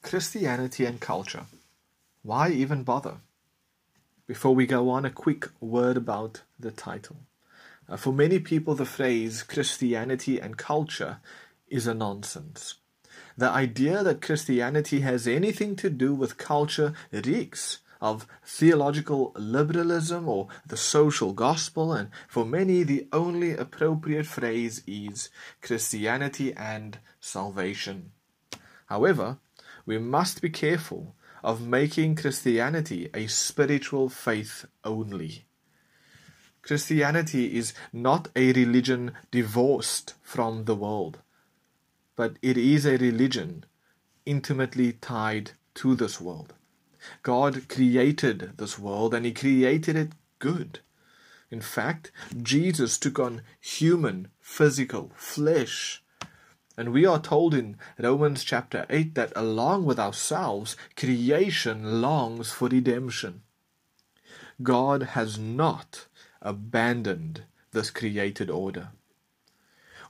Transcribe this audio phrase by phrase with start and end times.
[0.00, 1.44] Christianity and culture.
[2.22, 3.16] Why even bother?
[4.26, 7.16] Before we go on, a quick word about the title.
[7.88, 11.18] Uh, for many people, the phrase Christianity and culture
[11.68, 12.76] is a nonsense.
[13.36, 20.48] The idea that Christianity has anything to do with culture reeks of theological liberalism or
[20.66, 25.30] the social gospel, and for many, the only appropriate phrase is
[25.62, 28.12] Christianity and salvation.
[28.86, 29.38] However,
[29.86, 35.46] we must be careful of making Christianity a spiritual faith only.
[36.64, 41.18] Christianity is not a religion divorced from the world,
[42.16, 43.66] but it is a religion
[44.24, 46.54] intimately tied to this world.
[47.22, 50.80] God created this world and He created it good.
[51.50, 52.10] In fact,
[52.42, 56.02] Jesus took on human, physical, flesh.
[56.78, 62.68] And we are told in Romans chapter 8 that along with ourselves, creation longs for
[62.68, 63.42] redemption.
[64.62, 66.06] God has not
[66.44, 68.90] abandoned this created order.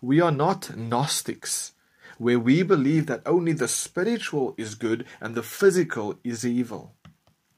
[0.02, 1.72] We are not Gnostics,
[2.18, 6.94] where we believe that only the spiritual is good and the physical is evil.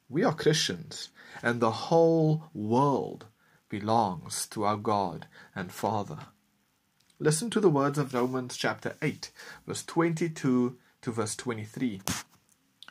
[0.09, 1.09] We are Christians,
[1.43, 3.27] and the whole world
[3.69, 6.19] belongs to our God and Father.
[7.19, 9.31] Listen to the words of Romans chapter 8,
[9.67, 12.03] verse 22 to verse 23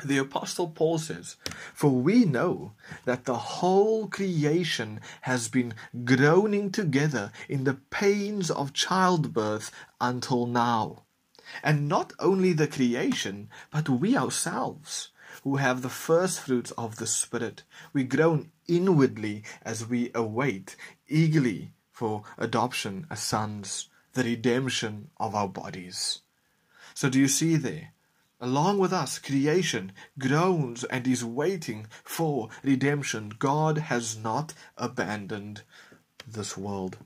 [0.03, 1.37] the Apostle Paul says,
[1.73, 2.73] For we know
[3.05, 11.03] that the whole creation has been groaning together in the pains of childbirth until now.
[11.63, 15.09] And not only the creation, but we ourselves,
[15.43, 17.63] who have the first fruits of the Spirit,
[17.93, 20.75] we groan inwardly as we await
[21.07, 26.21] eagerly for adoption as sons, the redemption of our bodies.
[26.95, 27.94] So, do you see there?
[28.41, 33.33] Along with us, creation groans and is waiting for redemption.
[33.39, 35.61] God has not abandoned
[36.27, 36.97] this world.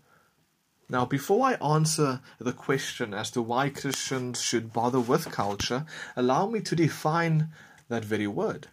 [0.90, 5.86] Now, before I answer the question as to why Christians should bother with culture,
[6.16, 7.50] allow me to define
[7.90, 8.68] that very word.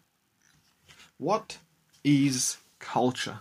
[1.19, 1.59] What
[2.03, 3.41] is culture?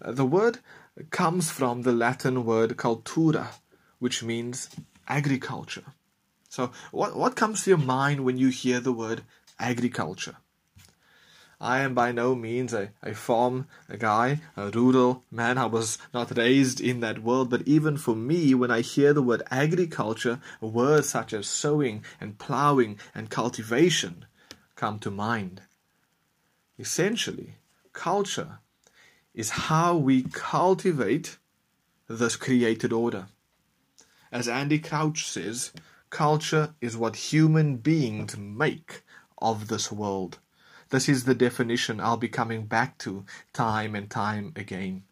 [0.00, 0.60] Uh, the word
[1.10, 3.48] comes from the Latin word cultura,
[3.98, 4.70] which means
[5.08, 5.84] agriculture.
[6.50, 9.22] So, what, what comes to your mind when you hear the word
[9.60, 10.34] agriculture?
[11.60, 15.58] I am by no means a, a farm a guy, a rural man.
[15.58, 19.22] I was not raised in that world, but even for me, when I hear the
[19.22, 24.24] word agriculture, words such as sowing and plowing and cultivation
[24.74, 25.62] come to mind.
[26.80, 27.58] Essentially,
[27.92, 28.58] culture
[29.34, 31.38] is how we cultivate
[32.08, 33.28] this created order.
[34.32, 35.72] As Andy Crouch says,
[36.10, 39.02] Culture is what human beings make
[39.38, 40.38] of this world.
[40.90, 45.04] This is the definition I'll be coming back to time and time again.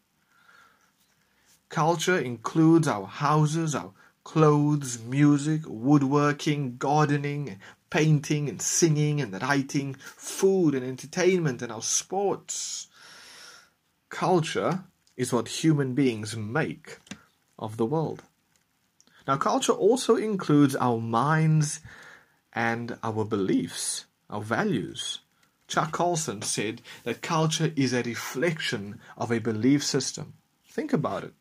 [1.69, 3.91] Culture includes our houses, our
[4.25, 12.87] clothes, music, woodworking, gardening, painting and singing and writing, food and entertainment, and our sports.
[14.09, 14.83] Culture
[15.15, 16.99] is what human beings make
[17.57, 18.23] of the world.
[19.27, 21.81] Now, culture also includes our minds
[22.53, 25.19] and our beliefs, our values.
[25.67, 30.33] Chuck Colson said that culture is a reflection of a belief system.
[30.67, 31.33] Think about it.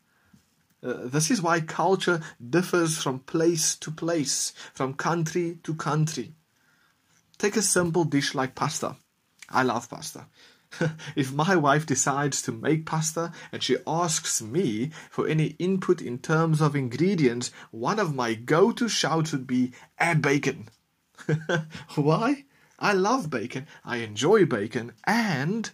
[0.83, 6.35] Uh, this is why culture differs from place to place, from country to country.
[7.39, 8.97] Take a simple dish like pasta.
[9.49, 10.27] I love pasta.
[11.17, 16.19] if my wife decides to make pasta and she asks me for any input in
[16.19, 20.69] terms of ingredients, one of my go to shouts would be add bacon.
[21.95, 22.45] Why?
[22.79, 25.69] I love bacon, I enjoy bacon, and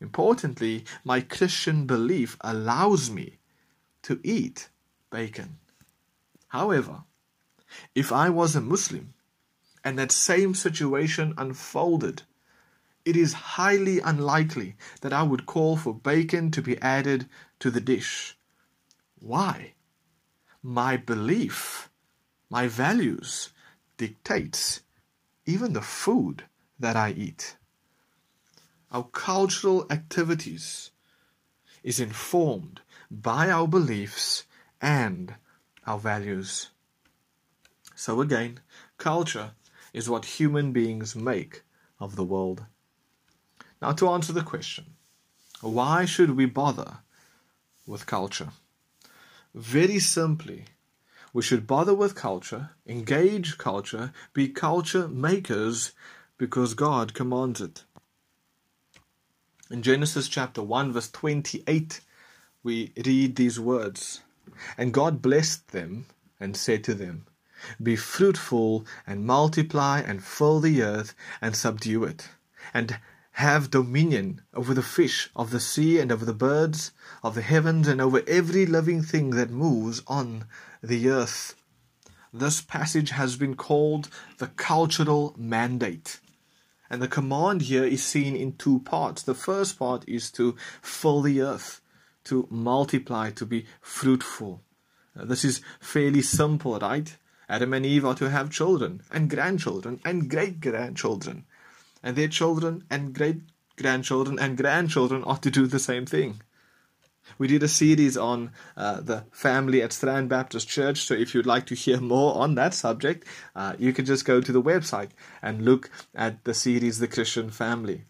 [0.00, 3.38] importantly, my Christian belief allows me
[4.02, 4.68] to eat
[5.10, 5.58] bacon.
[6.48, 7.02] However,
[7.94, 9.14] if I was a Muslim
[9.82, 12.22] and that same situation unfolded
[13.08, 17.26] it is highly unlikely that I would call for bacon to be added
[17.58, 18.36] to the dish.
[19.18, 19.72] Why?
[20.62, 21.88] My belief,
[22.50, 23.48] my values
[23.96, 24.82] dictates
[25.46, 26.44] even the food
[26.78, 27.56] that I eat.
[28.92, 30.90] Our cultural activities
[31.82, 34.44] is informed by our beliefs
[34.82, 35.34] and
[35.86, 36.68] our values.
[37.94, 38.60] So again,
[38.98, 39.52] culture
[39.94, 41.62] is what human beings make
[41.98, 42.66] of the world.
[43.80, 44.96] Now, to answer the question,
[45.60, 46.98] why should we bother
[47.86, 48.50] with culture?
[49.54, 50.66] Very simply,
[51.32, 55.92] we should bother with culture, engage culture, be culture makers
[56.38, 57.84] because God commands it.
[59.70, 62.00] In Genesis chapter 1, verse 28,
[62.62, 64.22] we read these words
[64.76, 66.06] And God blessed them
[66.40, 67.26] and said to them,
[67.82, 72.28] Be fruitful and multiply and fill the earth and subdue it,
[72.72, 72.98] and
[73.38, 76.90] have dominion over the fish of the sea and over the birds
[77.22, 80.44] of the heavens and over every living thing that moves on
[80.82, 81.54] the earth.
[82.32, 84.08] This passage has been called
[84.38, 86.18] the cultural mandate.
[86.90, 89.22] And the command here is seen in two parts.
[89.22, 91.80] The first part is to fill the earth,
[92.24, 94.62] to multiply, to be fruitful.
[95.14, 97.16] Now, this is fairly simple, right?
[97.48, 101.44] Adam and Eve are to have children and grandchildren and great grandchildren
[102.02, 103.42] and their children and great
[103.76, 106.40] grandchildren and grandchildren ought to do the same thing.
[107.36, 111.46] We did a series on uh, the family at Strand Baptist Church, so if you'd
[111.46, 115.10] like to hear more on that subject, uh, you can just go to the website
[115.42, 118.04] and look at the series The Christian Family.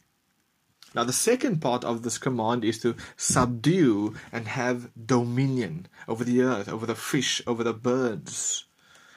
[0.94, 6.40] Now, the second part of this command is to subdue and have dominion over the
[6.43, 8.64] earth, over the fish, over the birds.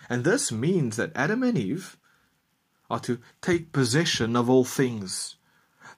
[0.10, 1.98] And this means that Adam and Eve
[2.92, 5.38] are to take possession of all things.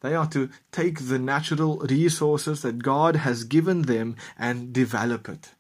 [0.02, 5.52] They are to take the natural resources that God has given them and develop it.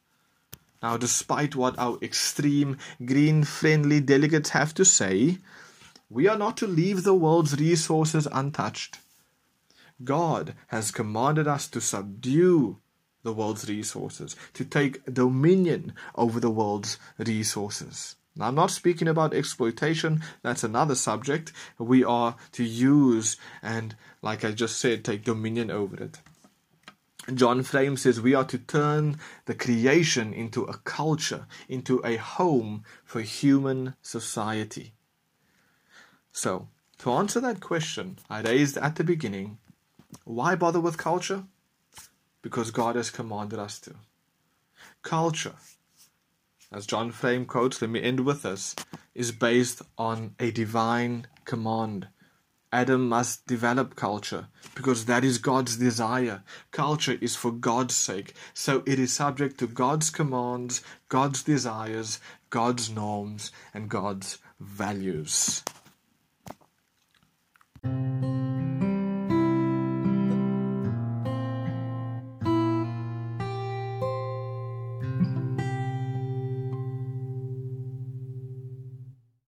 [0.82, 5.38] Now, despite what our extreme green friendly delegates have to say,
[6.10, 9.00] we are not to leave the world's resources untouched.
[10.04, 12.78] God has commanded us to subdue
[13.24, 18.18] the world's resources, to take dominion over the world's resources.
[18.36, 21.52] Now, I'm not speaking about exploitation, that's another subject.
[21.78, 26.20] We are to use and, like I just said, take dominion over it.
[27.34, 32.84] John Frame says we are to turn the creation into a culture, into a home
[33.06, 34.94] for human society.
[36.32, 36.68] So,
[37.00, 39.60] to answer that question I raised at the beginning,
[40.26, 41.44] why bother with culture?
[42.42, 43.96] Because God has commanded us to.
[45.02, 45.54] Culture
[46.74, 48.76] as John Frame quotes, let me end with this,
[49.14, 52.08] is based on a divine command.
[52.72, 56.42] Adam must develop culture because that is God's desire.
[56.72, 58.34] Culture is for God's sake.
[58.56, 65.64] So it is subject to God's commands, God's desires, God's norms, and God's values.